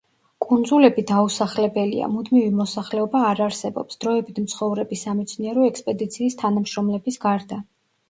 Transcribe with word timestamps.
კუნძულები 0.43 1.03
დაუსახლებელია, 1.11 2.07
მუდმივი 2.15 2.57
მოსახლეობა 2.63 3.23
არ 3.27 3.43
არსებობს, 3.51 4.01
დროებით 4.07 4.43
მცხოვრები 4.49 5.03
სამეცნიერო 5.07 5.71
ექსპედიციის 5.73 6.43
თანამშრომლების 6.45 7.25
გარდა. 7.33 7.65